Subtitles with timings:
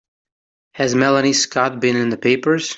[0.73, 2.69] Has Melanie Scott been in the papers?